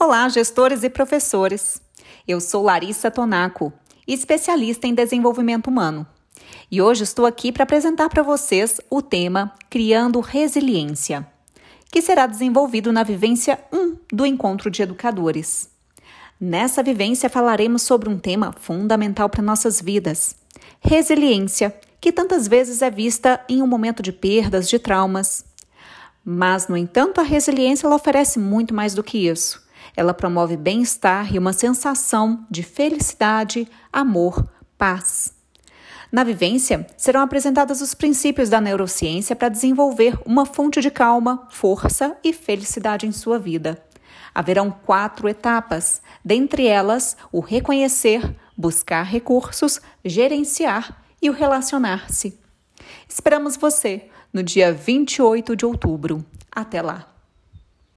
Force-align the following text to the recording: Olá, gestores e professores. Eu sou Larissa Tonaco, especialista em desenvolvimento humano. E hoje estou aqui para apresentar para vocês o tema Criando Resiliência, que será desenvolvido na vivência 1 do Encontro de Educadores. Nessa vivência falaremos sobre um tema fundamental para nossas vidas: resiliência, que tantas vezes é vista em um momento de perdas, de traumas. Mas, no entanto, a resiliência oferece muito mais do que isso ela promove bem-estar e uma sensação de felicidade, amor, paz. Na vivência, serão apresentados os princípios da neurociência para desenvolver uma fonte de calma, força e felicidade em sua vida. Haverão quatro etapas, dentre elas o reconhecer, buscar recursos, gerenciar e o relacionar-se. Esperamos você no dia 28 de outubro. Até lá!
Olá, 0.00 0.28
gestores 0.28 0.84
e 0.84 0.88
professores. 0.88 1.82
Eu 2.26 2.40
sou 2.40 2.62
Larissa 2.62 3.10
Tonaco, 3.10 3.72
especialista 4.06 4.86
em 4.86 4.94
desenvolvimento 4.94 5.66
humano. 5.66 6.06
E 6.70 6.80
hoje 6.80 7.02
estou 7.02 7.26
aqui 7.26 7.50
para 7.50 7.64
apresentar 7.64 8.08
para 8.08 8.22
vocês 8.22 8.80
o 8.88 9.02
tema 9.02 9.52
Criando 9.68 10.20
Resiliência, 10.20 11.26
que 11.90 12.00
será 12.00 12.28
desenvolvido 12.28 12.92
na 12.92 13.02
vivência 13.02 13.58
1 13.72 13.96
do 14.12 14.24
Encontro 14.24 14.70
de 14.70 14.82
Educadores. 14.82 15.68
Nessa 16.40 16.80
vivência 16.80 17.28
falaremos 17.28 17.82
sobre 17.82 18.08
um 18.08 18.20
tema 18.20 18.54
fundamental 18.56 19.28
para 19.28 19.42
nossas 19.42 19.80
vidas: 19.80 20.36
resiliência, 20.80 21.74
que 22.00 22.12
tantas 22.12 22.46
vezes 22.46 22.82
é 22.82 22.90
vista 22.90 23.44
em 23.48 23.60
um 23.62 23.66
momento 23.66 24.00
de 24.00 24.12
perdas, 24.12 24.68
de 24.68 24.78
traumas. 24.78 25.44
Mas, 26.24 26.68
no 26.68 26.76
entanto, 26.76 27.20
a 27.20 27.24
resiliência 27.24 27.88
oferece 27.88 28.38
muito 28.38 28.72
mais 28.72 28.94
do 28.94 29.02
que 29.02 29.26
isso 29.26 29.66
ela 29.98 30.14
promove 30.14 30.56
bem-estar 30.56 31.34
e 31.34 31.38
uma 31.40 31.52
sensação 31.52 32.46
de 32.48 32.62
felicidade, 32.62 33.68
amor, 33.92 34.48
paz. 34.78 35.34
Na 36.12 36.22
vivência, 36.22 36.86
serão 36.96 37.20
apresentados 37.20 37.80
os 37.80 37.94
princípios 37.94 38.48
da 38.48 38.60
neurociência 38.60 39.34
para 39.34 39.48
desenvolver 39.48 40.16
uma 40.24 40.46
fonte 40.46 40.80
de 40.80 40.88
calma, 40.88 41.48
força 41.50 42.16
e 42.22 42.32
felicidade 42.32 43.08
em 43.08 43.12
sua 43.12 43.40
vida. 43.40 43.84
Haverão 44.32 44.70
quatro 44.70 45.28
etapas, 45.28 46.00
dentre 46.24 46.68
elas 46.68 47.16
o 47.32 47.40
reconhecer, 47.40 48.36
buscar 48.56 49.02
recursos, 49.02 49.80
gerenciar 50.04 51.02
e 51.20 51.28
o 51.28 51.32
relacionar-se. 51.32 52.38
Esperamos 53.08 53.56
você 53.56 54.08
no 54.32 54.44
dia 54.44 54.72
28 54.72 55.56
de 55.56 55.66
outubro. 55.66 56.24
Até 56.52 56.80
lá! 56.80 57.17